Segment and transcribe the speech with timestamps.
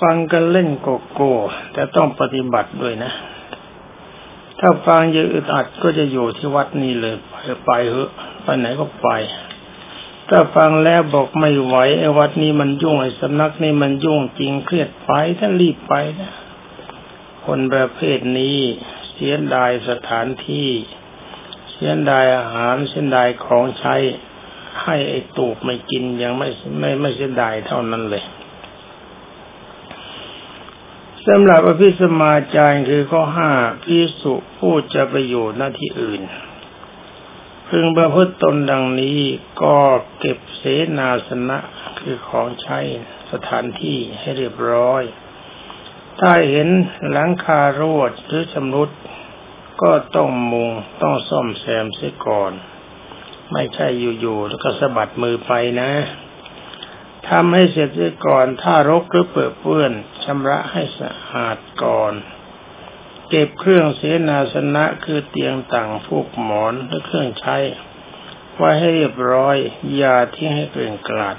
[0.00, 1.32] ฟังกันเล่นโกโก้
[1.72, 3.12] แต่ต้องปฏิบัติด้วยนะ
[4.60, 7.34] ถ้าฟังเยอะอึดอัดก็จะอยู่ที่วัดนี้เลย ไป
[7.64, 8.10] ไปเหอะ
[8.42, 9.08] ไปไหนก็ไป
[10.28, 16.32] ถ้าฟังแล้วบอกไม่ไหวไอ้วัดนี้มันยุ่งไอ้สำนักนี้มันยุ่งจริงเครียดไปถ้ารีบไปนะ
[17.44, 18.58] คนประเภทนี้
[19.12, 20.68] เสียดายสถานที่
[21.72, 23.94] เสียดายอาหารเสียดายของใช้
[24.82, 28.24] ให้ไอ้ตูบไม่กินยังไม่ไม่ไม่เสียดายเท่านั้นเลย
[31.28, 33.50] สำหรับอภิสมาจารคือข้อห้า
[33.84, 36.22] พิสุผู้จะไปอยู่หน้าที่อื่น
[37.68, 39.20] พึงประพฤติตนดังนี้
[39.62, 39.76] ก็
[40.18, 40.62] เก็บเส
[40.98, 41.58] นาสนะ
[41.98, 42.78] คือของใช้
[43.30, 45.02] สถานที่ให้เรียบร้อย
[46.20, 46.68] ถ้าเห็น
[47.10, 48.90] หลังคาโรดหรือชำรุด
[49.82, 50.70] ก็ต้องมุง
[51.02, 52.52] ต้องซ่อมแซมเสียก่อน
[53.52, 53.86] ไม่ใช่
[54.20, 55.90] อยู่ๆแล้วก็สะบัดมือไปนะ
[57.28, 59.92] ทำให้เสร็จเสียก่อน ถ้ารกหรือเปื้อเปื้อน
[60.24, 62.14] ชำระให้สะอาดก่อน
[63.28, 67.56] เก็บเครื่องเสนาสนะคือเตียงต่างพวกหมอนและเครื่องใช้
[68.54, 69.56] ไว้ให้เรียบร้อย
[69.96, 71.36] อย่าทิ้งให้เกลื่อนกลาด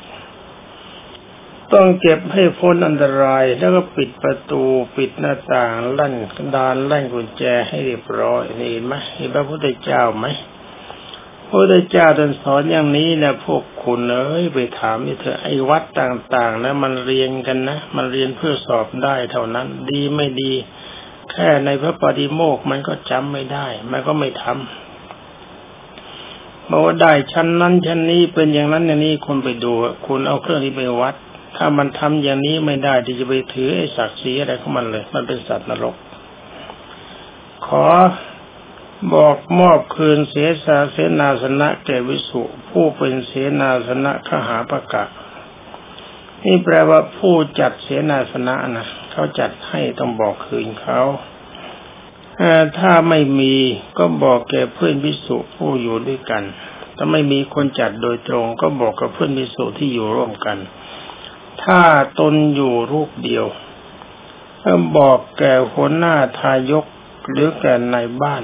[1.74, 4.64] ต้องเก็บให้พ้นอันตรายแล้วก็ปิดประตู
[4.96, 6.14] ปิดหน้าต่าง ลั่น
[6.56, 10.26] ดานลั่นกุญแจให้เรียบร้อยนี่เห็นไหมเห็นพระพุทธเจ้าไหม
[11.50, 20.54] พระพุทธเจ้าท่านสอนอย่างนี้นะพวกคุณเอ้ยไปถามนี่เถอะไอ้วัดต่างๆนะมันเรียนกันนะ มันเรียนเพื่อสอบได้เท่านั้น ดีไม่ดี
[21.32, 29.74] แค่ในพระปฏิโมกมันก็จำไม่ได้ มันก็ไม่ทำบอกว่าได้ชั้นนั้นชั้นนี้เป็นอย่างนั้นอย่างนี้คุณไปดู
[30.08, 31.16] คุณเอาเครื่องนี้ไปวัด
[31.58, 35.96] ถ้ามันทำอย่างนี้ไม่ได้ที่จะไปถือไอ้ศักดิ์ศรีอะไรของมันเลย มันเป็นสัตว์นรก
[37.66, 37.86] ขอ
[39.14, 45.04] บอกมอบคืนเสสาเสนาสนะแก่วิสุผู้เป็นเสนาสนะขหาประกะ
[46.44, 51.02] นี่แปลว่าผู้จัดเสนาสนะนะเขาจัดให้ต้องบอกคืนเขา
[52.78, 53.56] ถ้าไม่มี
[53.98, 56.44] ก็บอกแก่เพื่อนวิสุผู้อยู่ด้วยกัน
[56.98, 60.58] ถ้าไม่มีคนจัดโดยตรง ก็บอกกับเพื่อนวิสุที่อยู่ร่วมกัน
[61.64, 61.82] ถ้า
[62.20, 63.46] ตนอยู่รูปเดียว
[64.64, 66.86] ก็บอกแก่หัวหน้าทายก
[67.30, 68.44] หรือแก่ในบ้าน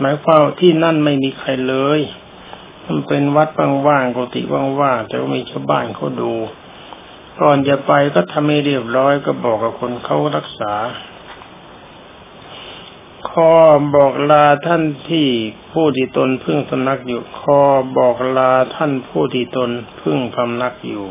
[0.00, 2.00] หมายความที่นั่นไม่มีใครเลย
[2.86, 3.48] มันเป็นวัด
[3.88, 4.40] ว่างๆกุฏิ
[4.80, 6.32] ว่างๆแต่ว่ามีชาวบ้านเขาดู
[7.40, 10.74] ก่อนจะไปก็ทำให้เรียบร้อยก็บอกกับคนเขารักษา
[13.30, 13.52] ข้อ
[13.94, 15.28] บอกลาท่านที่
[15.72, 17.60] ผู้ที่ตนพึ่งพำนักอยู่ข้อ
[17.96, 21.06] บอกลาท่านผู้ที่ตนพึ่งพำนักอยู่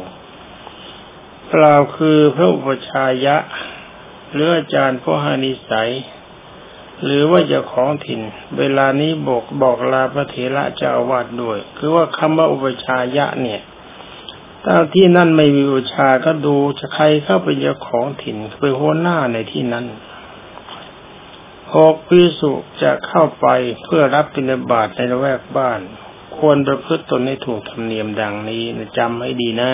[1.49, 3.37] เปล่าคือพระอุปชายะ
[4.33, 5.91] หรืออาจารย์ผู้หานิสัย
[7.03, 8.21] หรือว่าจะของถิ่น
[8.57, 13.61] เวลานี้บอกบอกลาพระเถระเจ้าวาสด้วย คือว่าคำว่าอุปชายะเนี่ย
[14.65, 19.85] ถ้าที่นั่นไม่มีอุชาก็ดูจะใครเข้าเป็นเจ้าของถิ่นเป็นหัวหน้าในที่นั้น
[21.75, 22.51] หกพิสุ
[22.81, 23.47] จะเข้าไป
[23.83, 25.81] เพื่อรับปิณบาตในละแวกบ้าน
[26.37, 29.71] ควรประพฤติตนให้ถูกธรรมเนียมดังนี้นะจำให้ดีนะ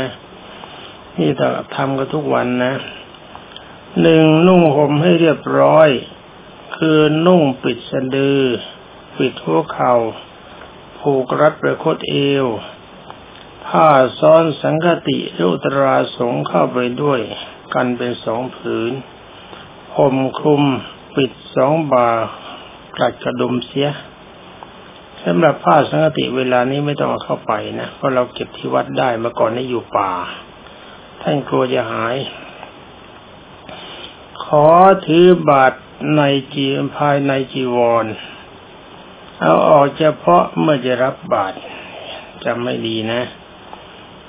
[1.17, 2.73] นี่ต้องทำกันทุกวันนะ
[4.01, 5.89] หนึ่งนุ่งห่มให้เรียบร้อย
[6.75, 8.41] คือนุ่งปิดสะดือ
[9.17, 9.93] ปิดหัวเขา่า
[10.99, 12.45] ผูกรัดประคตเอว
[13.67, 13.87] ผ้า
[14.19, 17.19] ซ้อนสังกติรุตราสงเข้าไปด้วย
[17.73, 18.91] กันเป็นสองผืน
[19.95, 20.63] ห่มคลุม
[21.15, 22.09] ปิดสองบา
[22.99, 23.89] กัดกระดุมเสีย
[25.23, 30.11] สำหรับผ้าสังกติเวลานี้ไม่ต้องเอาเข้าไปนะเพราะเราเก็บที่วัดได้เมื่อก่อนนี้อยู่ป่า
[31.21, 32.15] ท่านกลัวจะหาย
[34.45, 34.67] ขอ
[35.07, 35.73] ถือบาท
[36.17, 36.21] ใน
[36.53, 36.65] จี
[36.97, 38.05] ภายในจีวร
[39.39, 41.57] เอาออกเฉพาะเมื่อจะรับบาตร
[42.43, 43.21] จำไม่ดีนะ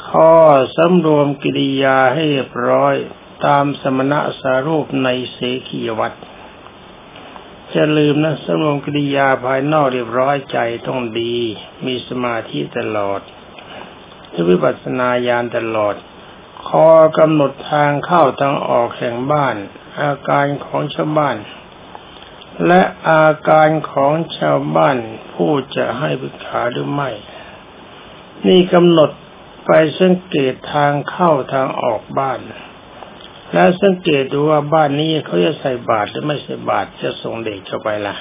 [0.08, 0.32] ข้อ
[0.76, 2.94] สำรวมกิริยาให้เรียบร้อย
[3.46, 5.38] ตามสมณะสารูปในเส
[5.68, 6.12] ขียวัต
[7.74, 11.34] จะลืมนะสำรวมกิริยาภายนอกเรียบร้อยใจต้องดี
[11.86, 13.20] มีสมาธิตลอด
[14.50, 15.94] วิปัสสนาญาณตลอด
[16.66, 16.88] คอ
[17.18, 19.56] กำหนดทางเข้าทางออกแห่งบ้าน
[20.02, 21.36] อาการของชาวบ้าน
[22.66, 24.96] และอาการของชาวบ้าน
[25.32, 27.10] ผู้จะให้บิขาหรือไม่
[28.46, 29.10] นี่กำหนด
[29.66, 32.40] ไปสังเกตทางเข้าทางออกบ้าน
[33.52, 38.16] และสังเกตดูว่าบ้านนี้เขาจะใส่บาตรหรือไม่ใส่บาตรจะส่งเด็กเข้าไปล่ะ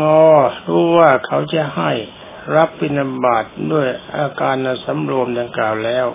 [0.00, 0.28] งอ
[0.66, 1.92] รู้ว่าเขาจะให้
[2.56, 6.06] รับปิณบาตด้วยอาการสำรวมดังกล่าวแล้ว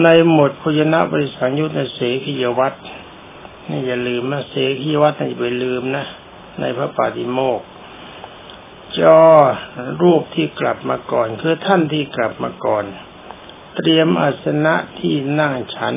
[0.00, 2.78] ในหมดพยนะบริสังยุทธเสขียวัตร
[3.68, 6.04] นี่อย่าลืมนะเสกีวัดอย่าไปลืมนะ
[6.60, 7.60] ในพระปาฏิโมก
[8.98, 9.20] จอ
[10.02, 12.84] รูปที่กลับมาก่อน คือท่านที่กลับมาก่อน
[13.76, 15.94] เตรียมอาสนะที่นั่งฉัน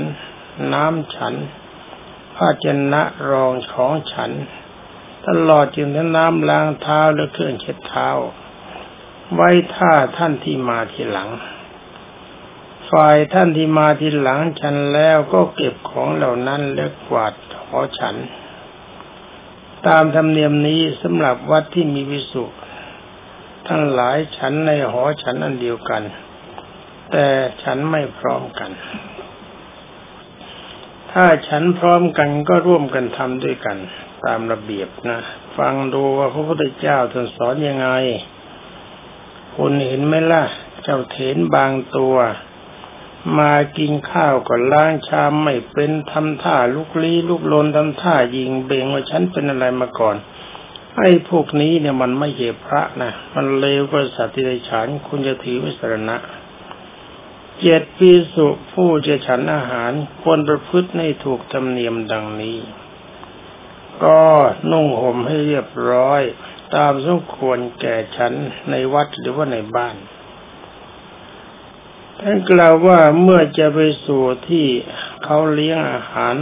[0.74, 1.34] น้ำฉัน
[2.36, 3.02] ภาชนะ
[3.32, 4.32] รองของฉัน
[5.28, 8.10] ตลอดจนถึงน้ำล้างเท้าและเครื่องเช็ดเท้า
[9.34, 11.30] ไว้ท่าท่านที่มาทีหลัง
[12.92, 17.34] ฝ่ายท่านที่มาทีหลังฉันแล้วก็เก็บของเหล่านั้นและกวาด
[17.68, 18.16] หอฉัน
[19.88, 22.44] ตามธรรมเนียมนี้สำหรับวัดที่มีวิสุ
[23.68, 26.04] ทั้งหลายฉันในหอฉันอันเดียวกัน
[27.12, 27.28] แต่
[27.64, 28.72] ฉันไม่พร้อมกัน
[31.12, 33.78] ถ้าฉันพร้อมกันก็ร่วมกันทำด้วยกัน
[34.26, 35.20] ตามระเบียบนะ
[35.58, 37.90] ฟังดูว่าพระพุทธเจ้าท่านสอนยังไง
[39.56, 40.44] คุณเห็นไหมล่ะ
[40.84, 42.16] เจ้าเถนบางตัว
[43.38, 50.16] มากินข้าวก็ล้างชามไม่เป็นทำท่าลุกลี้ลุกลนทำท่ายิงเบงว่าฉันเป็นอะไรมาก่อน
[50.98, 56.18] ไอ้พวกนี้เนี่ยมันไม่ใช่พระนะมันเลวกว่าสัตว์ที่ได้ฉันคุณจะถือวิสรณะ
[57.62, 59.92] เจ็ดปีสุผู้จะฉันอาหาร
[60.22, 62.60] ควรประพฤติในถูกธรรมเนียมดังนี้
[64.04, 64.24] ก็
[64.72, 66.22] นุ่งห่มให้เรียบร้อย
[66.76, 68.34] ตามสมควรแก่ฉัน
[68.70, 69.96] ในวัดหรือว่าในบ้าน
[72.22, 74.68] ท่านกล่าวว่าเมื่อจะไปสู่ที่
[75.24, 76.36] เขาเลี้ยงอาหาร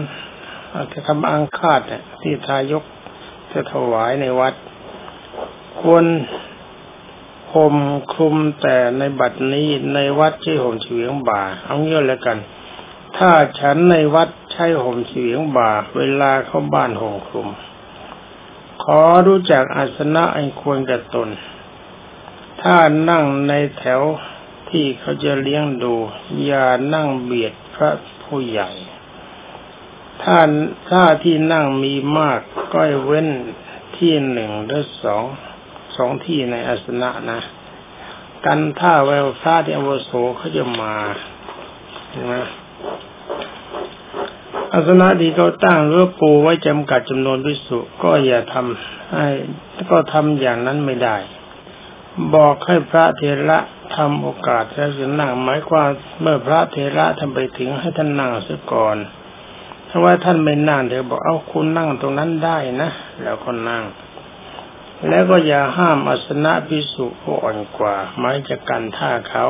[0.74, 1.82] อาจจะทำอังคาด
[2.22, 2.84] ที่ทายก
[3.52, 4.54] จะถวายในวัด
[5.82, 6.06] ควร
[7.54, 7.78] ห่ม
[8.14, 12.38] คลุมแต่ในบัดนี้ในวัดใช้ห่มเฉียงบ่า เอาเงี้ยแล้วกัน
[13.18, 17.48] ถ้าฉันในวัดใช้ห่มเฉียงบ่า เวลาเข้าบ้านห่มคลุม
[18.84, 21.30] ขอรู้จักอาสนะอันควรกับตน
[22.62, 22.76] ถ้า
[23.10, 24.02] นั่งในแถว
[24.74, 25.94] ที่เขาจะเลี้ยงดู
[26.46, 27.90] อย่านั่งเบียดพระ
[28.24, 28.70] ผู้ใหญ่
[30.22, 30.38] ถ้า
[30.90, 32.40] ถ้าที่นั่งมีมาก
[32.74, 33.30] ก็เว้น
[33.98, 35.24] ที่หนึ่งหรือสอง
[35.96, 37.40] สองที่ในอาสนะนะ
[38.46, 40.96] กันถ้าแววพระที่อวโสเขาจะมา
[42.12, 42.34] ใช่ไหม
[44.74, 49.28] อาสนะที่เขาตั้งหรือปูไว้จำกัดจำนวนวิสุก็อย่าทำให้
[49.90, 51.18] ก็ทำอย่างนั้นไม่ได้
[52.36, 53.60] บอกให้พระเทระ
[53.96, 55.90] ทำโอกาสแล้วจะนั่งหมายความ
[56.22, 58.98] เมื่อพระเทระทำไปถึงให้ท่านนั่งซะก่อน
[59.90, 62.90] ถ้าว่าท่านไม่นั่งเธอบอกเอาคุณนั่งตรงนั้นได้นะ
[63.24, 63.84] แล้วก็นั่ง
[65.08, 69.46] แล้วก็อย่าห้ามอัสนะพิสุผู้อ่อนกว่าหมายจะกันท่าเขา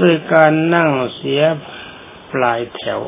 [0.00, 1.42] ด้วยการนั่งเสีย
[2.32, 3.00] ปลายแถว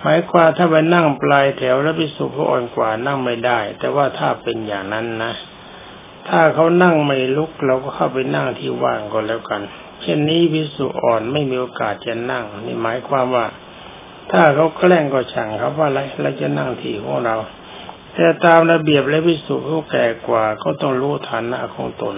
[0.00, 5.32] หมายความถ้าไปนั่งปลายแถวแล้วพิสุผู้อ่อนกว่านั่งไม่ได้ แต่ว่าถ้าเป็นอย่างนั้นนะ
[6.28, 9.62] ถ้าเขานั่งไม่ลุกเราก็เข้าไปนั่งที่ว่างก็แล้วกัน
[10.00, 13.46] เช่นนี้พิสุอ่อนไม่มีโอกาสจะนั่ง นี่หมายความว่า
[14.30, 17.36] ถ้าเขาแกล้งก็ช่างครับว่าอะไรเราจะนั่งที่ของเรา
[18.14, 22.16] แต่ตามระเบียบและวิสุเขาแก่กว่าก็ต้องรู้ฐานะของตน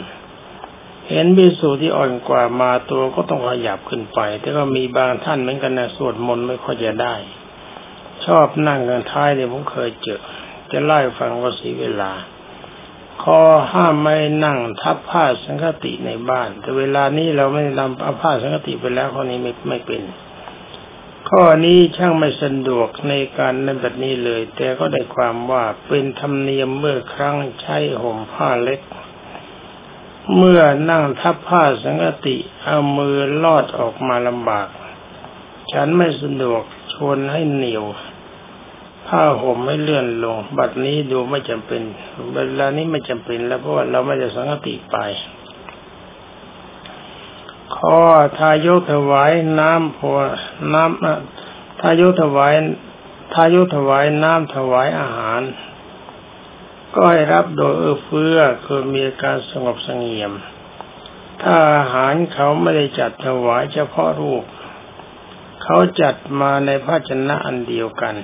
[1.08, 7.14] เห็นวิสุที่อ่อนกว่ามาตัวก็ต้องขยับขึ้นไป แต่ก็มีบางท่านเหมือนกันนะสวดมนต์ไม่ค่อยจะได้
[8.26, 10.20] ชอบนั่งกันท้ายเนี่ยผมเคยเจอ
[10.72, 12.12] จะไล่ฟังว่าสีเวลา
[13.22, 13.40] ขอ
[13.72, 20.02] ห้ามไม่นั่งทับผ้าสังฆติในบ้าน แต่เวลานี้เราไม่นำเอาผ้าสังฆติไปแล้วข้อนี้ไม่ไม่เป็น
[21.30, 28.80] ข้อนี้ช่างไม่สะดวกในการในแบบนี้เลย แต่ก็ได้ความว่าเป็นธรรมเนียมเมื่อครั้งใช้ห่มผ้าเล็ก
[30.36, 34.68] เมื่อนั่งทับผ้าสังกติเอามือลอดออกมาลำบาก
[35.72, 36.62] ฉันไม่สะดวก
[36.92, 37.84] ชวนให้เหนียว
[39.06, 41.82] ผ้าห่มไม่เลื่อนลง บัดนี้ดูไม่จำเป็น
[42.32, 44.96] เวลานี้ไม่จำเป็น แล้วเพราะว่าเราไม่ได้สังกติไป
[47.76, 47.96] ขอ
[48.38, 50.10] ทายกถวายน้ำพอ
[50.74, 52.54] น้ำทายกถวาย
[53.34, 55.42] ทายกถวายน้ำถวายอาหาร
[56.94, 60.32] ก็ให้รับโดยเอื้อเฟื้อคือมีการสงบสงเงียม
[61.42, 64.44] ถ้าอาหารเขาไม่ได้จัดถวายเฉพาะรูป
[65.62, 68.14] เขาจัดมาในภาชนะอันเดียวกัน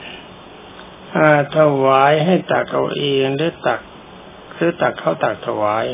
[1.56, 3.80] ถวายให้ตักเอาเองหรือตัก
[4.54, 5.86] หรือตักเขาตักถวาย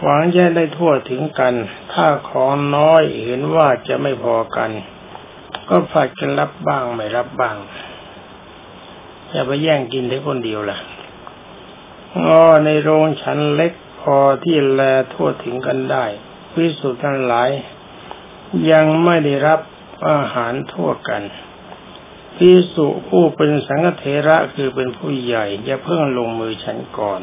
[0.00, 1.54] หวังจะได้ทั่วถึงกัน
[1.92, 4.70] ถ้าของน้อยเห็นว่าจะไม่พอกัน
[5.68, 7.56] ก็ผัดกันรับบ้างไม่รับบ้าง
[9.30, 10.78] อย่าไปแย่งกินได้คนเดียวล่ะ
[12.16, 14.80] อ๋อในโรงฉันเล็กพอที่แล
[15.12, 16.04] ทั่วถึงกันได้
[16.52, 17.50] พิสุทธิ์ทั้งหลาย
[18.70, 19.60] ยังไม่ได้รับ
[20.08, 21.22] อาหารทั่วกัน
[22.36, 27.20] พิสุผู้เป็นสังฆเทระคือเป็นผู้ใหญ่อย่าเพิ่งลงมือฉันก่อน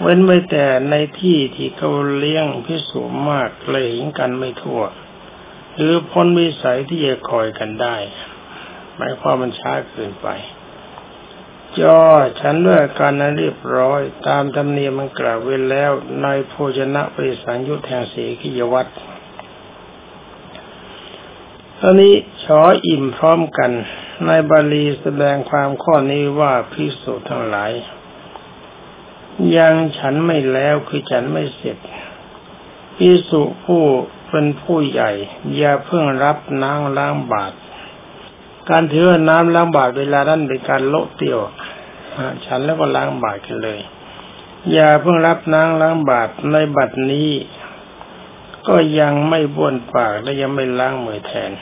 [0.00, 4.82] เว้นไว้แต่ในที่ที่เขาเลี้ยงพิสูจมากเลยห็นกันไม่ทั่ว
[5.74, 7.96] หรือพ้นวิสัยที่จะคอยกันได้
[8.96, 10.28] หมายความมันช้าเกินไป
[11.80, 12.00] จอ
[12.40, 18.92] ฉันด้วยการนั้นเรียบร้อย ตามธรรมเนียมมันกล่าวไว้แล้วในโภชนะปริสังยุทธแห่งสีกิยวัตร
[21.82, 22.14] อนนี้
[22.44, 23.72] ชออิ่มพร้อมกัน
[24.26, 27.72] ในบาลีแสดงความข้อนี้ว่าพิสุทั้งหลาย
[29.56, 31.78] ยังฉันไม่แล้วคือฉันไม่เสร็จ
[32.96, 33.82] พิสุผู้
[34.30, 35.10] เป็นผู้ใหญ่
[35.56, 37.56] อย่าเพิ่งรับน้ำล้างบาตร
[38.70, 41.40] การถือน้ำล้างบาตรเวลานั้นเป็นการโลเตียว
[42.46, 43.80] ฉันแล้วก็ล้างบาตรกันเลย
[44.72, 47.30] อย่าเพิ่งรับน้ำล้างบาตรในบัดนี้
[48.68, 51.52] ก็ยังไม่บ้วนปากและยังไม่ล้างมือแทน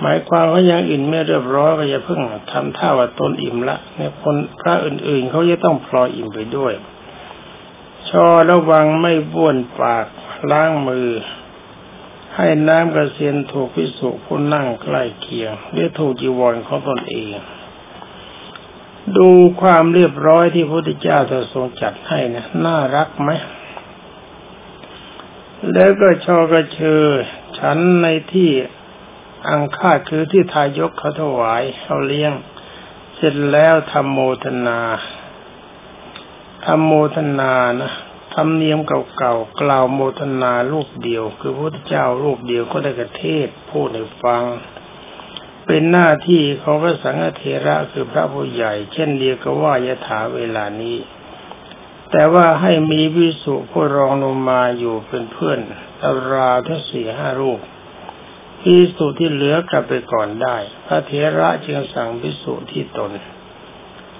[0.00, 2.20] หมายความว่ายังอิ่มไม่เรียบร้อยก็อย่าเพิ่ง
[2.52, 6.72] ทำท่าว่าตนอิ่มละเนี่ยคนพระอื่นๆเขาจะต้องพลอยอิ่มไปด้วย
[8.08, 10.06] ชอระวังไม่บ้วนปาก
[10.50, 11.08] ล้างมือ
[12.36, 17.32] ให้น้ำกระเซ็นถูกพิสุผู้นั่งใกล้เคียงหรือถูกจีวรของตนเอง
[19.18, 21.18] ดูความเรียบร้อยที่พระพุทธเจ้า
[21.52, 23.30] ทรงจัดให้นะน่ารักไหม
[25.72, 27.04] แล้วก็ชอกระเชอ
[27.58, 28.50] ฉันในที่
[29.48, 32.32] อังคาคือที่ทายกเขาถวายเขาเลี้ยง
[33.16, 34.80] เสร็จแล้วทำโมทนา
[36.64, 37.92] ทำโมทนานะ
[38.34, 38.78] ธรรมเนียม
[39.16, 44.42] เก่าๆกล่าวโมทนารูปเดียว คือพระพุทธเจ้ารูปเดียวก็ได้กระเทศพูดให้ฟัง
[45.66, 50.96] เป็นหน้าที่ของพระสังฆเทระคือพระผู้ใหญ่ เช่นเดียวกับว่ายถาเวลานี้
[52.16, 55.58] แต่ว่าให้มีวิสุผู้รองลงมาอยู่เป็นเพื่อน
[56.30, 57.60] ราทั้งสี่ห้ารูป
[58.60, 60.56] พิสุที่เหลือกลับไปก่อนได้
[60.86, 63.10] พระเทระจึงสั่งพิสุที่ตน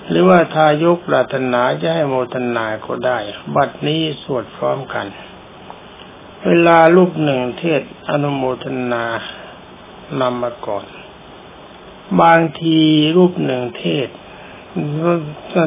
[0.09, 3.19] หรือว่าทายกปรารถนาจะให้โมทนาก็ได้
[3.55, 5.07] บัดนี้สวดพร้อมกัน
[6.47, 9.05] เวลาลูกหนึ่งเทศอนุโมทนา
[10.21, 10.85] นำมาก่อน
[12.21, 12.79] บางที
[13.17, 14.09] รูปหนึ่งเทศ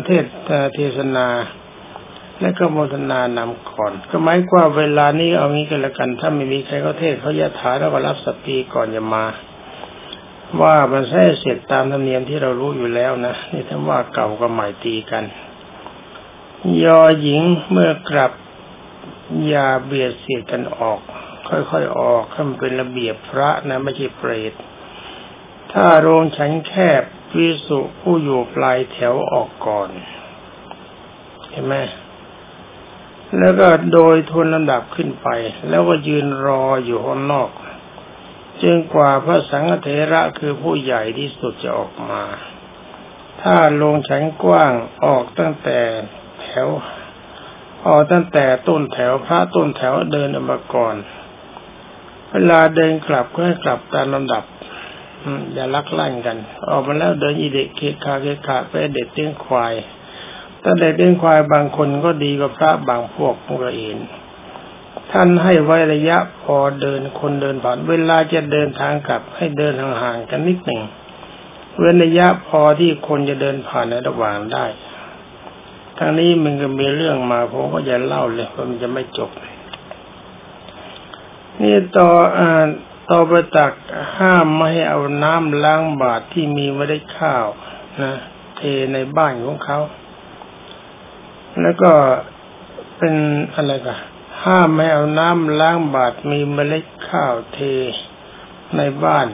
[0.08, 0.26] เทศ
[0.76, 1.28] เทศนา
[2.42, 9.26] และก็โมทนานำก่อน ก็หมายความเวลานี้เอางี้กันละกัน ถ้าไม่มีใครเขาเทศเขายะถาแล้วก็รับสปีก่อนจะมา
[10.62, 15.24] ว่ามันใช่เสร็จตามธรรมเนียมที่เรารู้อยู่แล้วนะนี่ถ้าว่าเก่ากับใหม่ตีกัน
[16.84, 18.32] ยอหญิงเมื่อกลับ
[19.48, 21.00] อย่าเบียดเสียดกันออก
[21.48, 24.54] ค่อยๆออกให้มันเป็นระเบียบพระนะไม่ใช่เปรต
[25.74, 27.04] ถ้าโรงฉันแคบ
[27.38, 29.90] วิสุผู้อยู่ปลายแถวออกก่อน
[31.52, 31.76] เห็นไหม
[33.40, 35.28] แล้วก็โดยทวนลำดับขึ้นไป
[35.70, 37.50] แล้วก็ยืนรออยู่ข้างนอก
[38.62, 42.24] จึงกว่าพระสังฆเถระคือผู้ใหญ่ที่สุดจะออกมา
[43.42, 44.74] ถ้าลงฉันกว้าง
[45.06, 45.80] ออกตั้งแต่
[46.42, 46.68] แถว
[47.88, 50.96] ออกตั้งแต่ต้นแถวพระต้นแถวเดินออกมาก่อน
[52.32, 54.44] เวลาเดินกลับก็ให้กลับตามลำดับ
[55.54, 56.38] อย่าลักลั่นกัน
[56.70, 59.74] ออกมาแล้วเดินอีเด็กเคคาเคขาไปเด็ดเลี้ยงควาย
[60.62, 63.96] แต่เด็กเลี้ยงควายบางคนก็ดีกว่าพระบางพวกพวกเราเอง
[65.12, 70.82] ท่านให้ไว้ระยะพอเดินคนเดินผ่านเวลาจะเดินทางกลับให้เดินห่างๆกันนิดหนึ่ง
[71.78, 74.66] เว้นระยะพอที่คนจะเดินผ่านในระหว่างได้
[75.98, 79.30] ทางนี้มันก็มีเรื่องมาผมก็จะเล่าเลยเพราะมันจะไม่จบ
[81.62, 82.66] นี่ต่ออ่า
[83.12, 83.74] ต่อไปตัก
[84.18, 87.46] ห้ามไม่ให้เอาน้ำล้างบาตรที่มีไม่ได้ข้าว
[88.02, 88.14] นะ
[88.58, 88.62] เท
[88.94, 89.80] ในบ้านของเขา
[91.62, 91.92] แล้วก็
[92.98, 93.16] เป็น
[93.56, 93.98] อะไรกัน
[94.44, 97.60] ห้ามไม่เอาน้ำล้างบาตรมีเมล็ดข้าวเท
[98.78, 99.28] ในบ้าน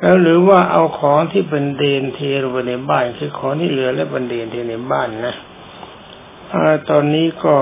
[0.00, 5.34] แล้วหรือว่าเอาของที่เป็นเดนเทลงไปในบ้านคือของที่เหลือและเป็นเดนเทในบ้านนะ
[6.52, 6.54] อ
[6.90, 7.56] ตอนนี้ก็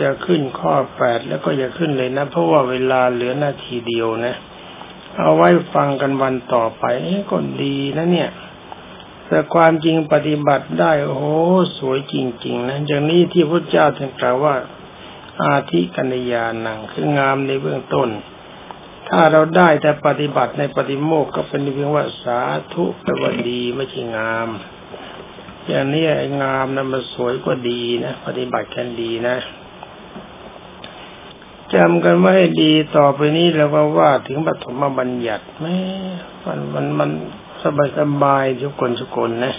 [0.00, 4.34] จะขึ้นข้อแปดแล้วก็จะขึ้นเลยนะ เพราะว่าเวลาเหลือนาทีเดียวนะ
[5.18, 6.84] เอาไว้ฟังกันวันต่อไป
[7.30, 8.30] ก็ดีนะเนี่ย
[9.28, 11.24] แต่ความจริงปฏิบัติได้โอ้โห
[11.78, 14.54] สวยจริง ๆนะอย่างนี้ที่พระเจ้าท่านกล่าวว่า
[15.42, 18.08] อาธิกัญญาณังคืองามในเบื้องต้น
[19.08, 22.40] ถ้าเราได้แต่ปฏิบัติในปฏิโมกก็เป็นเพียงว่าสา
[22.72, 24.48] ธุแปลว่าดีไม่ใช่งาม
[25.66, 29.36] อย่างนี้ไอ้งามนะมันสวยกว่าดีนะปฏิบัติกันดีนะ
[31.74, 35.78] จำกันไว้ให้ดีต่อไปนี้แล้วก็ว่าถึงปฐมบัญญัติแม่
[36.44, 37.10] มันมันมัน
[37.62, 39.54] สบายสบายทุกคนทุกคนนะ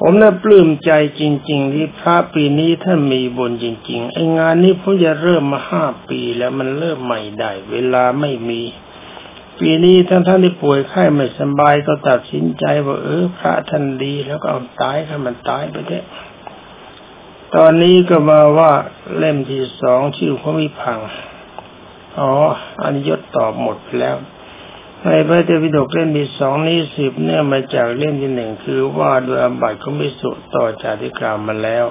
[0.00, 8.62] ผมน่าปลื้มใจจริง ๆ ที่พระปีนี้ท่านมีบุญจริง ๆ ไอ้งานนี้ผมจะเริ่มมาห้าปีแล้วมันเริ่มใหม่ได้ เวลาไม่มี
[9.58, 16.06] ปีนี้ท่านท่านที่ป่วยไข้ไม่สบายก็ตัดสินใจว่าเออพระท่านดีแล้วก็เอาตายให้มันตายไปเถอะ
[17.54, 18.72] ตอนนี้ก็มาว่า
[19.16, 20.98] เล่มที่สองชื่อพระวิพัง
[22.18, 22.30] อ๋อ
[22.82, 24.16] อันยศตอบหมดไปแล้ว
[25.06, 31.86] ในพระเจ้าพิดกเล่มที่สองนี้สิบเนื่องมาจากเล่มที่หนึ่งคือว่าโดยอบัติของมิสุต่อจากที่กล่าวมาแล้ว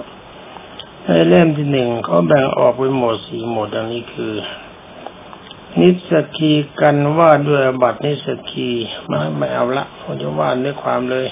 [1.05, 4.33] ในเล่มที่หนึ่งเขาแบ่งออกเป็นหมวดสี่หมวดดังนี้คือ
[5.79, 8.69] นิสกีกันว่าด้วยบัตรนิสกี
[9.11, 11.27] มาไม่เอาละผมจะว่าด้วยความเลย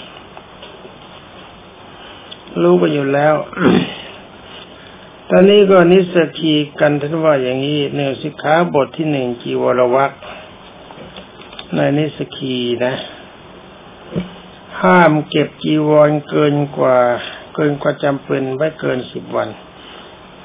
[2.61, 3.35] รู้ไปอยู่แล้ว
[5.29, 10.11] ตอนนี้ก็นิสกีกันท่านว่าอย่างนี้หนึ่งสิกขาบทที่หนึ่งจีวรวัก
[11.75, 12.95] ในนิสกีนะ
[14.83, 16.97] ห้ามเก็บจีวรเกินกว่า
[17.55, 19.49] เกินกว่าจำเป็นไว้เกินสิบวัน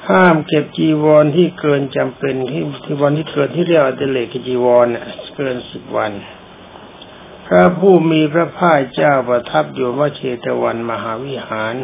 [0.09, 4.87] ห้ามเก็บจีวรที่เกินจำเป็นที่ที่วันที่เกินที่เรียกว่าเดเลกจีวร
[5.35, 6.11] เกินสิบวัน
[7.45, 11.75] พระผู้มีพระภาคเจ้าประทับอยู่วเชตวันมหาวิหาร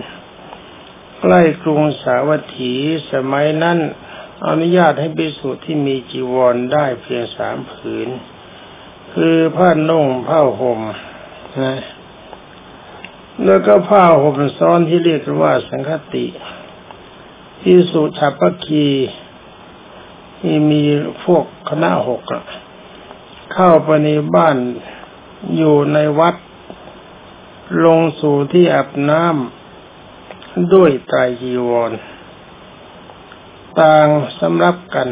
[1.20, 2.74] ใกล้กรุงสาวัตถี
[3.12, 3.80] สมัยนั้น
[4.48, 8.10] อนุญาตให้บิสุที่มีจีวรได้เพียงสามผืน
[9.14, 10.80] คือผ้านุ่งผ้าห่ม
[11.64, 11.76] นะ
[13.46, 16.26] แล้วก็ผ้าห่มซ้อนที่เรียกว่าสังคติ
[17.62, 18.88] พิสุฉัพพคี
[20.40, 20.84] ที่มี
[21.24, 22.22] พวกคณะหก
[23.54, 24.58] เข้าไปในบ้าน
[25.58, 26.36] อยู่ในวัด
[27.86, 31.92] ลงสู่ที่อาบน้ำด้วยไตรจีวร
[33.80, 34.08] ต่าง
[34.40, 35.08] สำรับกัน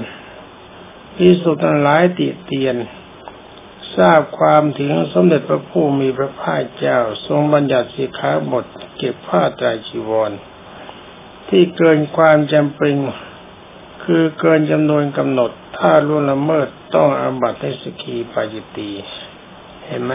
[1.16, 2.76] พิสุทั้งหลายติเตียน
[3.98, 8.66] ทราบความถึงสมเด็จพระผู้มีพระภาคเจ้า ทรงบัญญัติสิกขาบท
[8.98, 10.32] เก็บผ้าตรจีวร
[11.50, 12.96] ที่เกินความจำเป็น
[14.04, 18.92] คือเกินจำนวนกำหนด ถ้าล่วงละเมิดต้องอาบัติให้สกีปาจิตี
[19.86, 20.14] เห็นไหม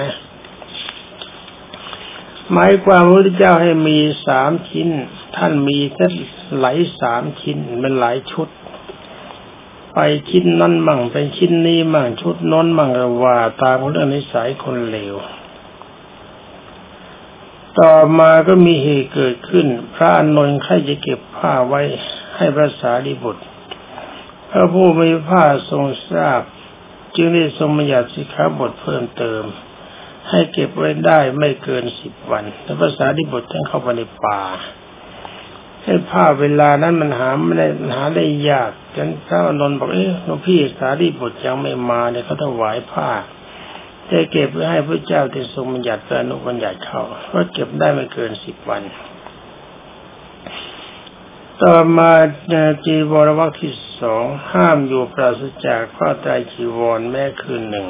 [2.52, 4.88] หมายความพระพุทธเจ้าให้มีสามชิ้น
[5.36, 6.06] ท่านมีแค่
[6.60, 6.66] หล
[7.00, 8.48] สามชิ้นเป็นหลายชุด
[9.98, 12.90] ไปชิ้นนั้นมั่งเป็นชิ้นนี้มั่งชุดน้นมั่ง
[13.24, 15.14] ว่าตามเรื่องนิสัยคนเลว
[17.78, 21.80] ต่อมาก็มีเหตุเกิดขึ้น พระอนนท์ใครจะเก็บผ้าไว้
[22.36, 23.44] ให้พระสารีบุตร
[24.50, 26.42] พระผู้มีผ้าทรงทราบ
[27.16, 29.42] จึงได้ทรงบัญญัติสิกขาบทเพิ่มเติม
[30.30, 34.40] ให้เก็บไว้ได้ไม่เกินสิบวัน แล้พระสารีบุตรท่านเข้าไปในป่า
[35.86, 43.10] ให้ผ้าเวลานั้นมันหาไม่ได้หาได้ยากจนพระอนนท์บอกเอ๊ะหลวงพี่สารีบุตรยังไม่มาเนี่ยเขาถวายผ้า
[44.10, 48.82] จะเก็บไว้ให้พระเจ้าที่ทรงบัญญัติอนุบัญญัติเขาเพราะเก็บได้ไม่เกินสิบวัน
[51.62, 52.12] ต่อมา
[52.84, 57.86] จีวรวักที่สองห้ามอยู่ปราศจากข้อใจจีวรแม้คืนหนึ่ง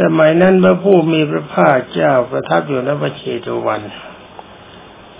[0.00, 3.80] สมัยนั้นพระผู้มีพระภาคเจ้าประทับอยู่ในพระเชตวัน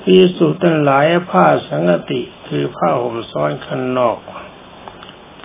[0.09, 4.19] พิสุทั้งหลายผ้าสังกติคือผ้าห่มซ้อนข้างนอก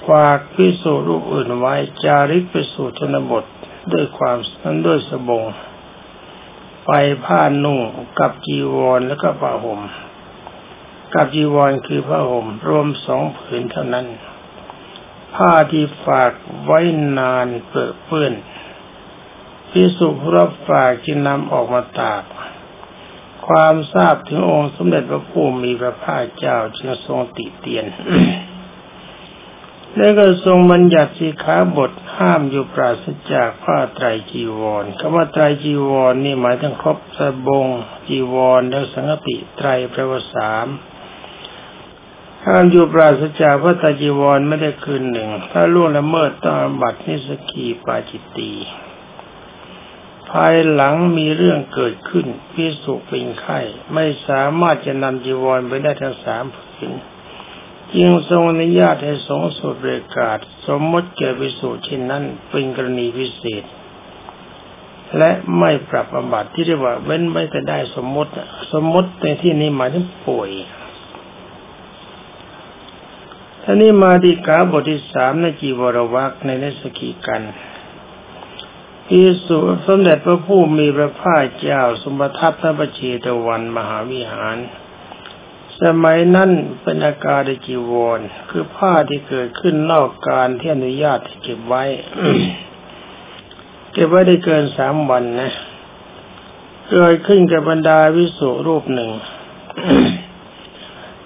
[0.08, 3.44] ฝากพิสุรูปอื่นไว้จาริกไปสู่ชนบท
[3.92, 5.44] ด้วยความนั้นด้วยสบง
[6.86, 6.92] ไป
[7.26, 7.80] ผ้านุ่ง
[8.20, 9.80] กับจีวรแล้วก็ผ้าห่ม
[11.14, 14.08] กับจีวรคือผ้าห่มรวมสองผืนเท่านั้น
[15.36, 16.32] ผ้าที่ฝาก
[16.66, 16.80] ไว้
[17.18, 18.34] นานเปื้อเปื้อน
[19.70, 22.24] พิสุรับฝากจึงนำออกมาตาก
[23.48, 27.86] ความทราบถึงองค์สมเด็จพระผู้มีพระภาคเจ้าจึงทรงติเตียน
[29.96, 37.68] แล้วก็ทรงบัญญัติสีขาบทห้ามอยู่ปราศจากผ้าไตรจีวรคำว่าไตรจีวรนี่หมายถึงครบสบง
[38.08, 40.68] จีวรและสังกติไตรแปลว่าสาม
[42.46, 48.54] ห้ามอยู่ปราศจากพระไตรจีวรไม่ได้คืนหนึ่ง ถ้าล่วงละเมิดต้องบัตรนิสกีปาจิตตี
[50.32, 53.60] ภายหลังมีเรื่องเกิดขึ้นพิสุเป็นไข้
[53.94, 56.92] ไม่สามารถจะนำจีวรไปได้ทั้งสามผืน
[57.96, 60.38] จึงทรงอนุญาตให้สงสุดเรกาศ
[60.68, 63.64] สมมติเกิดไปสู่เช่นนั้นเป็นกรณีพิเศษ
[65.18, 68.32] และไม่ปรับอบัติที่เรียกว่าเว้นไม่แต่ได้สมมติ
[68.74, 70.50] สมมติในที่นี้หมายถึงป่วย
[73.64, 77.42] ท่านี้มาดีกาบทที่สามในจีวรวักในเนสกีกัน
[79.12, 84.58] พิสุสมเด็จพระผู้มีพระภาคเจ้าสมบัติทัพระเชตะวันมหาวิหาร
[85.82, 88.20] สมัยนั้นเป็นอาการจีวร
[88.50, 91.84] คือผ้าที่เกิดขึ้นนอกการที่อนุญาตเก็บไว้
[93.92, 95.52] เก็บไว้ได้เกินสามวันนะ
[96.92, 99.12] เกิดขึ้นกับบรรดาวิสุรูปหนึ่ง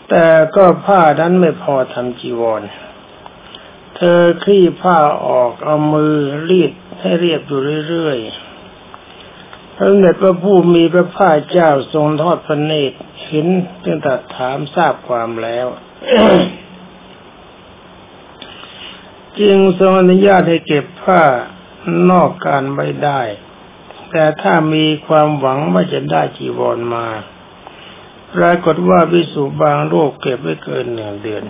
[0.10, 2.62] แต่ก็ผ้านั้นไม่พอทำจีวร
[3.96, 6.16] เธอคลี่ผ้าออกเอามือ
[6.50, 13.48] รีด ให้เรียบอยู่เรื่อยๆพระเดชพระผู้มีพระภาคเจ้าทรงทอดพระเนตรเห็น
[13.84, 15.68] จึงตัดถามทราบความแล้ว
[19.40, 21.24] จึงทรงอนุญาตให้เก็บผ้า
[22.12, 23.22] นอกการไว้ได้
[24.12, 27.08] แต่ถ้ามีความหวังว่าจะได้จีวรมา
[28.36, 31.44] ปรากฏว่าวิสุบางโรคเก็บไว้เกินหนึ่งเดือน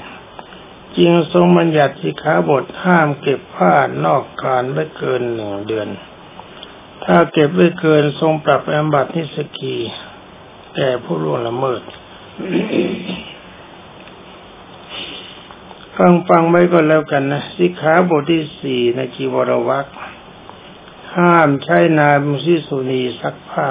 [0.98, 3.74] จึงทรงบัญญัติสิกขาบทห้ามเก็บผ้า
[4.06, 5.88] นอกการไม่เกินหนึ่งเดือน
[7.06, 9.78] ถ้าเก็บไว้เกินทรงปรับแอมบัตนิสกี
[10.76, 11.82] แก่ผู้ร่วงละเมิด
[15.98, 19.86] ฟังฟังไว้ก็แล้วกันนะสิกขาบทที่สี่ในจีวรวัก
[21.16, 23.70] ห้ามใช้นามุสิสุนีซักผ้า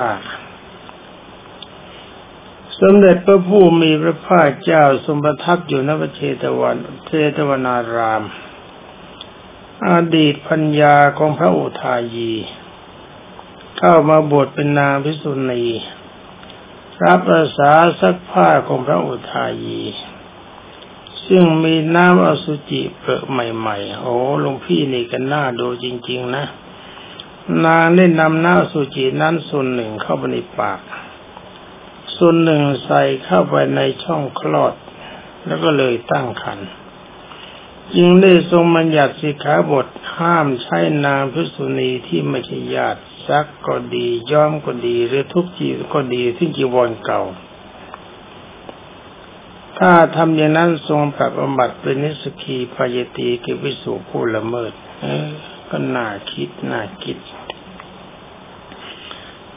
[2.84, 8.22] สมเด็จพระผู้มีพระภาคเจ้าทรงประทับอยู่ณพระเชตวันเทตวนาราม
[9.90, 12.32] อดีตพัญญาของพระอุทายี
[13.78, 15.64] เข้ามาบวชเป็นนางพิสุณี
[17.04, 19.82] รับอาสาซักผ้าของพระอุทายี
[21.26, 26.44] ซึ่งมีน้ำอสุจิเปิดใหม่ๆ โอ้หลวงพี่นี่กันน่าดูจริง ๆ นะ
[27.64, 30.80] นางได้นำน้ำอสุจินั้นส่วนหนึ่งเข้าไปในปาก
[32.16, 34.74] ส่วนหนึ่งใส่เข้าไปในช่องคลอด
[35.46, 36.68] แล้วก็เลยตั้งครรภ์
[37.94, 47.22] จึงได้ทรงบัญญัติสิกขาบทห้ามใช้นางพิสุณีที่ไม่ใช่ญาติซักก็ดีย้อมก็ดี หรือทุกจีก็ดีที่จีวรเก่า
[49.78, 54.72] ถ้าทำอย่างนั้นทรงปรับบำบัดเป็นนิสกีพยตีกิวิสุผู้ละเมิด
[55.70, 57.16] ก็น่าคิดน่าคิด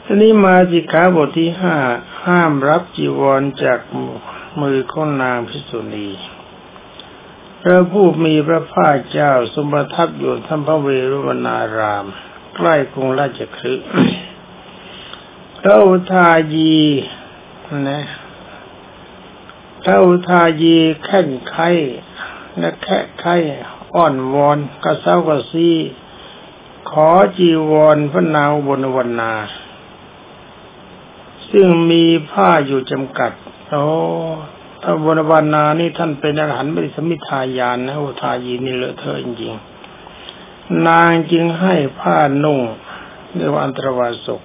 [0.08, 1.76] ทีนี้มาสิขาบทที่ห้า
[2.24, 3.80] ห้ามรับจีวรจาก
[4.60, 6.08] มือของนางพิสุณี
[7.62, 12.06] พระผู้มีพระภาคเจ้าสมบัติทับอยู่ท่านพระเวรุวนาราม
[12.56, 13.86] ใกล้กรุงราชคฤห์
[15.60, 16.76] พระอุทายี
[17.88, 18.04] นะ
[19.82, 21.70] พระอุทายีแข่งไข่
[22.58, 23.36] และแค่ไข่
[23.94, 25.70] อ่อนวอนกระเซ้ากระซี
[26.90, 29.32] ขอจีวรพระนางบนวันนา
[31.50, 33.32] ซึ่งมีผ้าอยู่จำกัด
[33.70, 33.84] โอ้
[34.82, 42.60] ถ้าบนวันนานี่ท่านเป็นอรหันต์ไม่สมิทายานนะโอทายีนี่เลอะเทอะจริงๆนางจึงให้ผ้านุ่ง
[43.34, 44.42] เรียกว่าอันตรวาสก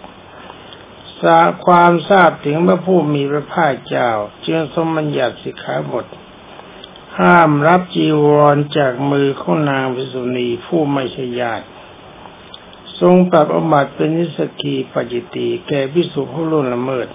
[1.21, 4.09] สาความทราบถึงพระผู้มีพระภาคเจ้า
[4.41, 6.05] เจึงสมบัญญัติสิกขาบท
[7.19, 11.65] ห้ามรับจีวรจากมือของนางพิสุณีผู้ไม่ใช่ญาติ
[13.01, 17.07] ทรงปรับอมัดเป็นนิสกีปัจิตีแก่พิสุผู้ลุ่นละเมิด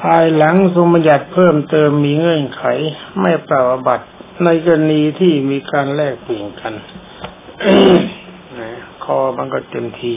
[0.00, 2.64] ภายหลังทรงบัญญัติเพิ่มเติมมีเงื่อนไข
[3.20, 4.00] ไม่ปรับอบัต
[4.44, 6.74] ในกรณีที่มีการแลกเปลี่ยนกัน
[9.04, 10.12] คอมันก็เต็มที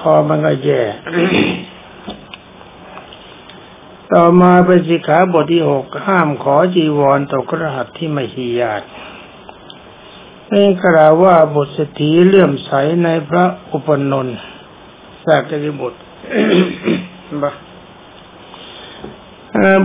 [0.00, 0.82] คอมันก็แย่
[4.12, 8.82] ต่อมาเป็นสิขาบทที่หกห้ามขอจีวรต่อกระหัสที่ไม่ชีญาต
[10.54, 12.72] นี่กล่าวว่าบทสถีเลื่อมใส
[13.04, 14.38] ในพระอุปนนท์
[15.24, 16.00] สักกิบุตร
[17.42, 17.44] บ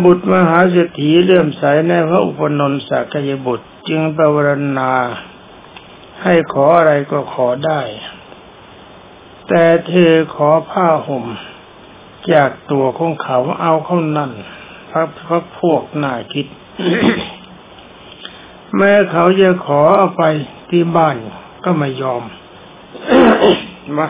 [0.04, 4.92] บุตรมหาเศรษฐีเลื่อมใสในพระอุปนนท์สักยบุตร จึงประวรณา
[6.24, 7.82] ให้ขออะไรก็ขอได้
[9.48, 11.26] แต่เธอขอผ้าห่ม
[12.34, 14.32] จากตัวของเขาเอาเข้านั่น
[14.90, 16.48] พระพระพวกน่าคิด
[18.78, 20.24] แม้เขาจะขอเอาไป
[20.74, 21.16] ที่บ้าน
[21.66, 22.24] ก็ไม่ยอม
[23.98, 24.08] มา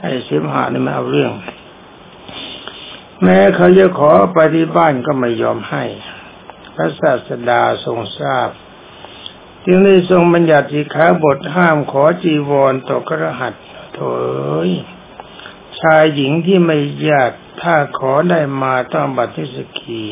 [0.00, 1.32] ไอ้เสมหานี่มาเอาเรื่อง
[3.22, 5.84] แม้เขาจะขอไปที่บ้านก็ไม่ยอมให้
[6.74, 8.48] พระศาสดาทรงทราบ
[9.64, 13.54] จึงได้ทรงบัญญัติสิขาบทห้ามขอจีวรต่อกระหัต
[13.94, 14.00] โถ
[14.66, 14.68] ย
[15.80, 16.78] ชายหญิงที่ไม่
[17.08, 20.02] ญาติถ้าขอได้มาต้องบัตรทิสกี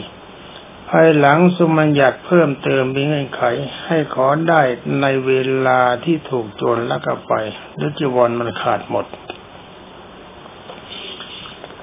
[0.91, 3.43] ภายหลังสมัญญัติเพิ่มเติมมีเงื่อนไข
[3.87, 4.63] ให้ขอได้
[5.01, 5.33] ในเว
[5.67, 7.33] ลาที่ถูกโจรลักไป
[7.75, 9.07] หรือจีวรมันขาดหมด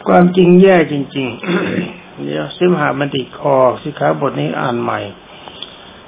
[0.08, 1.28] ความจริงแย่จริง
[1.76, 5.00] ๆ เดี๋ยวสิมหาบันติคอสิขาบทนี้อ่านใหม่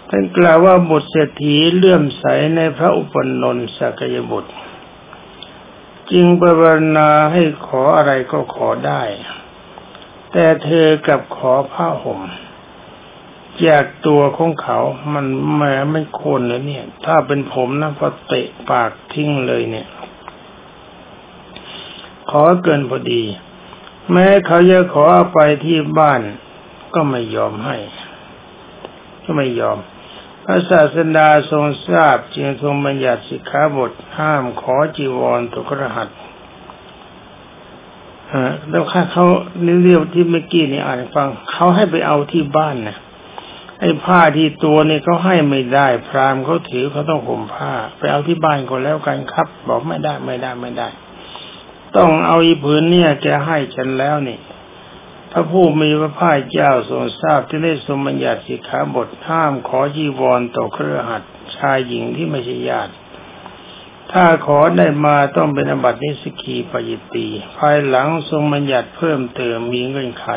[0.10, 4.53] ท่านกล่าวว่าบทเศรษฐีเลื่อมใสในพระอุปนนท์สักยบุตร
[6.12, 6.63] จึงปราร
[6.97, 9.01] ณาให้ขออะไรก็ขอได้
[10.31, 12.21] แต่เธอกับขอผ้าห่ม
[13.67, 14.79] จากตัวของเขา
[15.13, 19.87] มันแม้ไม่ควรเลยเนี่ย ถ้าเป็นผมนะพอเตะปากทิ้งเลยเนี่ย
[22.29, 23.23] ขอเกินพอดี
[24.11, 26.21] แม้เขาจะขอไปที่บ้าน
[26.93, 27.77] ก็ไม่ยอมให้
[29.23, 29.77] ก็ไม่ยอม
[30.43, 36.09] พระศาสดาทรงทราบจึงทรงบัญญัติสิกขาบทห้ามขอจีวรตุกรหัส
[38.69, 39.25] แล้วค่าเขา
[39.83, 42.97] เรียกที่เมื่อกี้นี่อ่านฟัง เขาให้ไปเอาที่บ้านนะ
[43.79, 50.88] ไอ้ผ้าที่ตัวนี่เขาให้ไม่ได้ พรามเขาถือเขาต้องห่มผ้า ไปเอาที่บ้านก็แล้วกันครับ บอกไม่ได้ไม่ได้ไม่ได้
[51.97, 54.39] ต้องเอาอีผืนเนี่ยแกให้ฉันแล้วนี่
[55.31, 61.23] พระผู้มีพระภาคเจ้าทรงทราบที่ได้ทรงบัญญัติสิกขาบทห้ามขอจีวรต่อเครือขัด
[61.57, 62.93] ชายหญิงที่ไม่ใช่ญาติ
[64.11, 70.27] ถ้าขอได้มาต้องเป็นอบัตินิสกีปยิตีภายหลังทรงบัญญัติเพิ่มเติมมีเงื่อนไข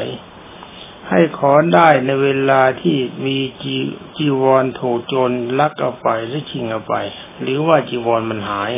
[1.11, 3.77] ให้ขอได้ในเวลาที่มีจี
[4.17, 6.95] จีวรถูกโจรลักเอาไปหรือชิงเอาไป
[7.41, 8.73] หรือว่าจีวรมันหาย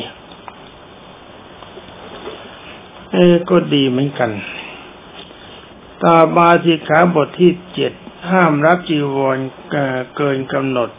[3.12, 4.30] เออก็ดีเหมือนกัน
[6.04, 7.92] ต่อมาสิขาบทที่เจ็ด
[8.30, 9.36] ห้ามรับจีวร
[10.16, 10.90] เกินกำหนด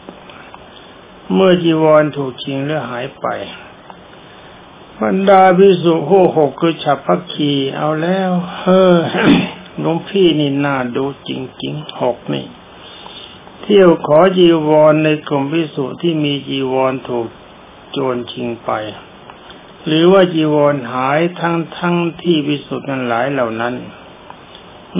[1.32, 3.26] เมื่อจีวรถูกชิงหรือหายไป
[5.00, 8.98] บรรดาพิสุโหหกคือฉับพักคีเอาแล้ว เฮ้อ
[9.80, 11.30] หลวงพี่นี่น่าดูจ
[11.62, 12.46] ริงๆหกนี่
[13.62, 17.28] เที่ยวขอจีวรในกลุ่มพิสุที่มีจีวรถูก
[17.90, 18.70] โจรชิงไป
[19.86, 23.74] หรือว่าจีวรหายทั้งทั้งที่พิสุนั้นหลายเหล่านั้น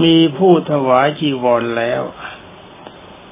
[0.03, 2.03] มีผู้ถวายจีวรแล้ว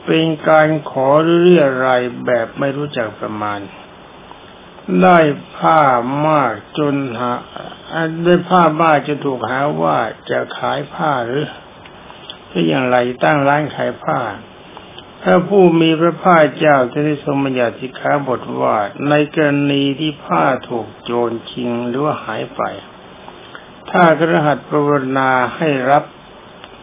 [0.06, 1.08] เป็นการขอ
[1.40, 1.88] เรื่อยไร
[2.26, 3.60] แบบไม่รู้จักประมาณ
[5.02, 5.18] ได้
[5.56, 5.80] ผ้า
[6.26, 7.32] มากจนหา
[8.24, 9.98] ได้ผ้ามากจะถูกหาว่า
[10.30, 11.46] จะขายผ้าหรือ
[12.48, 14.18] หรือย่างไรตั้งร้านขายผ้า
[15.22, 18.76] ถ้าผู้มีพระภาคเจ้าจะได้ทรงบัญญัติสิกขาบทว่า
[19.08, 22.62] ในกรณีที่ผ้าถูกโจรชิงหรือว่าหายไป
[23.90, 26.04] ถ้ากระหัตปรวนาให้รับ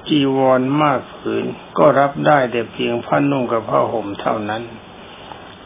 [0.07, 1.45] จีวรมากผืน
[1.77, 4.63] ก็รับได้แต่เพียงผ้านุ่งกับผ้าห่มเท่านั้น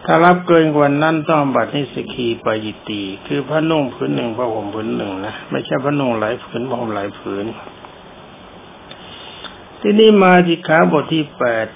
[0.05, 7.45] ถ้ารับเกินกว่านั้นต้องบัตรนิสกีปยิตี คือผ้านุ่งผืนหนึ่งผ้าห่มผืนหนึ่งนะไม่ใช่ผ้านุ่งหลายผืนผ้าห่มหลายผืน
[9.81, 11.67] ที่นี่มาที่ขาบทที่แปด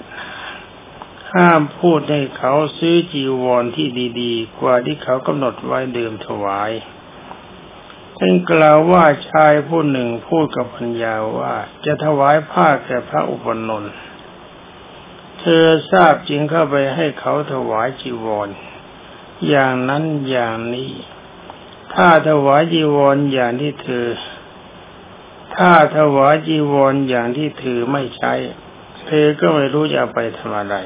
[1.34, 3.88] ห้ามพูดให้เขาซื้อจีวรที่
[4.20, 6.70] ดีๆ กว่าที่เขากำหนดไว้เดิมถวาย
[8.18, 13.92] ท่านกล่าวว่าชายผู้หนึ่งพูดกับพัญญาว่า จะถวายผ้าแก่พระอุปนนท์
[15.46, 18.48] ธอทราบจึงเข้าไปให้เขาถวายจีวร
[19.48, 20.90] อย่างนั้นอย่างนี้
[21.94, 24.06] ถ้าถวายจีวรอย่างที่เธอ
[25.56, 28.32] ถ้าถวายจีวรอย่างที่เธอไม่ใช้
[29.06, 30.76] เธอก็ไม่รู้จะไปทำอะไร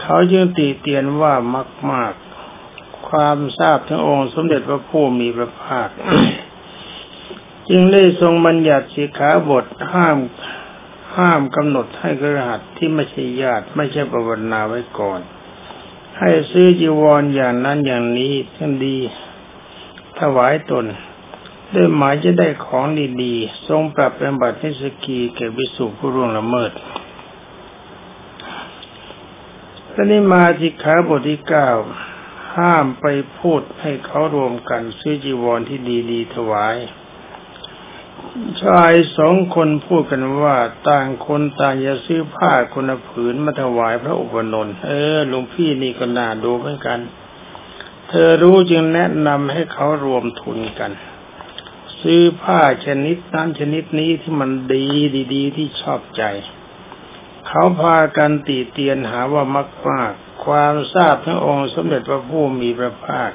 [0.00, 2.12] เขาจึงตีเตียนว่ามากมาก
[3.08, 5.88] ความทราบถึงองค์สมเด็จพระผู้มีพระภาค
[7.68, 10.18] จึงได้ทรงบัญญัติสิกขาบทห้าม
[11.16, 15.20] ห้ามกำหนดให้กระหัตที่ไม่ใช่ญาติไม่ใช่ปรวนาไว้ก่อน
[16.18, 18.98] ให้ซื้อจีวรอย่างนั้นอย่างนี้ท่านดี
[20.18, 20.86] ถวายตน
[21.74, 22.84] ด้วยหมายจะได้ของ
[23.22, 26.72] ดีๆ ทรงปรับเป็นบัตรนิสกีแก่วิสุผู้ร่วงละเมิด
[29.92, 31.68] ตอนนี้มาสิกขาบทที่เก้า
[32.56, 33.06] ห้ามไป
[33.38, 35.78] พูดให้เขารวมกันซื้อจีวรที่
[36.10, 36.76] ดีๆถวาย
[38.62, 40.56] ชายสองคนพูดกันว่า
[40.88, 47.00] ต่างคนต่างจะซื้อผ้าคนละผืนมาถวายพระอุปนนท์เออหลวงพี่นี่ก็น่าดูเหมือนกัน
[48.08, 50.92] เธอรู้จึงแนะนำให้เขารวมทุนกัน
[52.00, 54.86] ซื้อผ้าชนิดนั้นชนิดนี้ที่มันดี
[55.34, 56.22] ดีๆ ที่ชอบใจ
[57.46, 60.12] เขาพากันตีเตียนหาว่ามากมาก
[60.44, 63.30] ความทราบทั้งองค์สมเด็จพระผู้มีพระภาค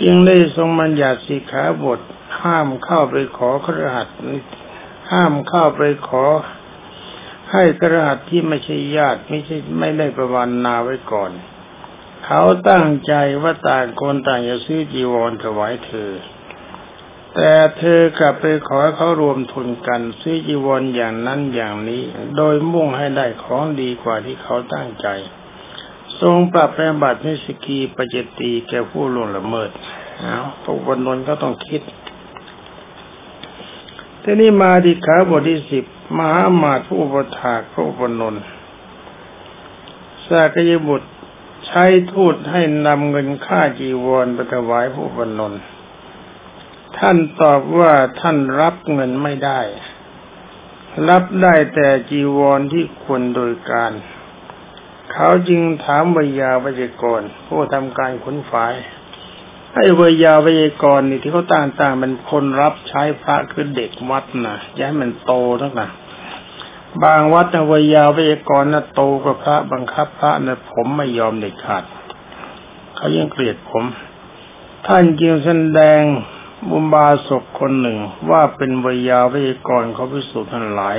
[0.00, 2.00] จึงได้ทรงบัญญัติสิกขาบท
[2.44, 4.08] ห้ามเข้าไปขอครหัส
[5.12, 6.24] ห้ามเข้าไปขอ
[7.52, 11.32] ให้กระหัตที่ไม่ใช่ญาติไม่ใช่ไม่ได้ประวันนาไว้ก่อน
[12.24, 16.12] เขาตั้งใจว่าต่างคนต่างจะซื้อจีวรถวายเธอ
[17.34, 22.02] แต่เธอกลับไปขอเขารวมทุนกันซื้อจีวรอย่างนั้นอย่างนี้
[22.36, 25.06] โดยมุ่งให้ได้ของดีกว่าที่เขาตั้งใจ
[26.20, 29.70] ทรงปรับแปลบัตินิสกีปเจตีแก่ผู้ล่วงละเมิด
[30.18, 31.82] เอาพวกวันนนก็ต้องคิด
[34.30, 35.84] ทีนี้มาดิขาบทที่สิบ
[36.16, 38.34] มหามาตผู้ประทากพระอุปนน
[40.26, 41.08] สากยบุตร
[41.66, 45.52] ใช้ทูตให้นำเงินค่าจีวรไปถวายผู้ปนน
[46.98, 49.60] ท่านตอบว่าท่านรับเงินไม่ได้
[51.08, 53.92] รับได้แต่จีวรที่ควรโดยการ
[55.12, 58.74] เขาจึงถามวิยาวิจกรผู้ทำการขนฝาย
[59.74, 65.90] ให้วิยาวิจกรนี่ที่เขาต่างๆมันคนรับใช้พระคือเด็กวัดนะย้ายมันโตทั้งนั้น
[67.02, 71.84] บางวัดนะวิยาวิจกรนะโตกว่าพระบังคับพระนะผมไม่ยอมเด็ดขาด
[72.96, 73.84] เขายังเกลียดผม
[74.86, 76.02] ท่านจึงแสดง
[76.68, 77.98] บุญบาศกคนหนึ่ง
[78.30, 80.98] ว่าเป็นวยาวิจกรเขาพิสูจน์ทั้งหลาย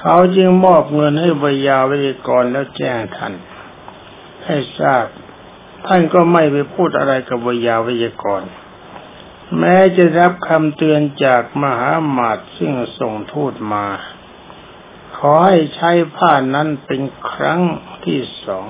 [0.00, 3.32] เขาจึงมอบเงินให้วยาวิกรแล้วแจ้งท่าน
[4.44, 5.06] ให้ทราบ
[5.86, 8.42] ท่านก็ไม่ไปพูดอะไรกับวยาวิกร
[9.58, 13.86] แม้จะรับคำเตือนจากมหาหมาตซึ่งส่งทูตมา
[15.16, 17.60] ขอให้ใช้ผ้านั้นเป็นครั้ง
[18.04, 18.66] ที่สอง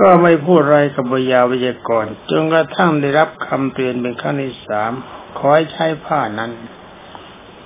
[0.00, 4.92] ก็ไม่พูดอะไรกับวยาวิจกร จนกระทั่งได้รับคำเตือนเป็นครั้งที่สาม
[5.38, 6.52] ขอให้ใช้ผ้านั้น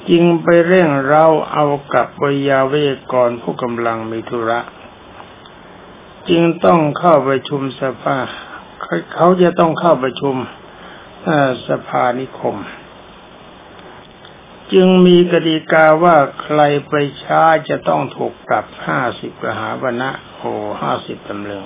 [0.09, 4.61] จึงไปเร่งเราเอากับวิยาวิจกรผู้กำลังมีธุระ
[6.29, 8.19] จึงต้องเข้าไปชุมสภา
[9.15, 10.37] เขาจะต้องเข้าประชุม
[11.69, 12.57] สภานิคม
[14.73, 20.43] จึงมีกติกาว่าใครไปช้าจะต้องถูกปรับห้าสิบกหาบนะโอ
[20.83, 21.65] ห้าสิบตำลึง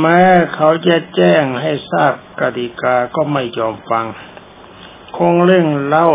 [0.00, 0.22] แม้
[0.54, 4.06] เขาจะแจ้งให้ทราบกติกาก็ไม่ยอมฟัง
[5.16, 6.06] คงเร่งเล่า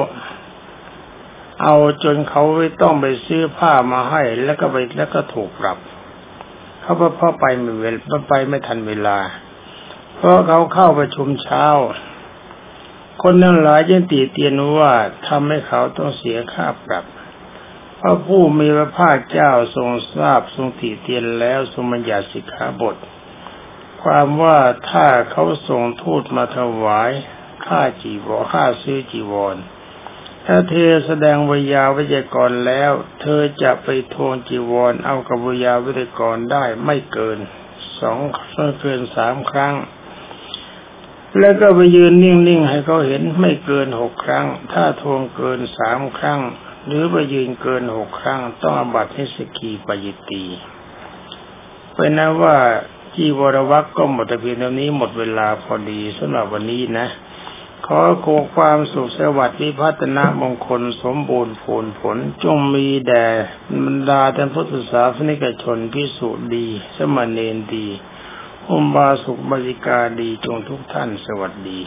[1.63, 5.78] เอาจนเขาไม่ต้องไปซื้อผ้ามาให้แล้วก็ไปแล้วก็ถูกปรับ
[6.88, 9.17] เขาเพราะไปไม่เวลาไปไม่ทันเวลา
[10.15, 11.65] เพราะเขาเข้าประชุมเช้า
[13.23, 14.93] คนนั้นหลายยังตีเตียนว่า
[15.28, 17.06] ทำให้เขาต้องเสียค่าปรับ
[17.97, 22.95] เพราะผู้มีพระภาคเจ้าทรงทราบทรงตีเตียนแล้วทรงบัญญัติสิกขาบท
[24.04, 24.58] ความว่า
[24.89, 27.12] ถ้าเขาส่งทูตมาถวาย
[27.65, 29.56] ค่าจีวรค่าซื้อจีวร
[30.49, 37.39] ถ้าเธอแสดงวิยาวิจกรแล้ว เธอจะไปทวงจีวรเอากับวิยาวิจกรได้ไม่เกิน
[37.99, 38.19] สอง
[38.55, 39.75] ไม่เกินสามครั้ง
[41.39, 46.39] แล้วก็ไปยืนนิ่งๆให้เขาเห็นไม่เกินหกครั้ง ถ้าทวงเกินสามครั้ง
[46.86, 50.43] หรือไปยืนเกินหกครั้ง ต้องอบัติให้สกีปยิตี
[51.93, 52.57] เป็นนะว่า
[53.15, 57.07] จีวรวักก็หมดแต่เพียงเท่านี้หมดเวลาพอดีสำหรับวันนี้นะ
[57.91, 63.28] ขอโคความสุขสวัสดิ์วิพัฒนามงคลสมบูรณ์ผลผล จงมีแด่
[63.84, 67.88] บรรดาท่านพุทธศาสนิกชนพิสุดี สมณเณรดี
[68.69, 71.80] อุบาสุบริกาดีจงทุกท่านสวัสดี